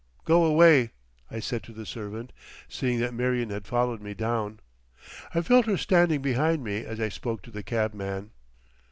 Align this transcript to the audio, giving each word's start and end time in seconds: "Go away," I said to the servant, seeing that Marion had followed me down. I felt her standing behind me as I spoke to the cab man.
"Go 0.25 0.45
away," 0.45 0.93
I 1.29 1.39
said 1.39 1.61
to 1.61 1.73
the 1.73 1.85
servant, 1.85 2.33
seeing 2.67 2.99
that 3.01 3.13
Marion 3.13 3.51
had 3.51 3.67
followed 3.67 4.01
me 4.01 4.15
down. 4.15 4.59
I 5.35 5.43
felt 5.43 5.67
her 5.67 5.77
standing 5.77 6.23
behind 6.23 6.63
me 6.63 6.77
as 6.83 6.99
I 6.99 7.09
spoke 7.09 7.43
to 7.43 7.51
the 7.51 7.61
cab 7.61 7.93
man. 7.93 8.31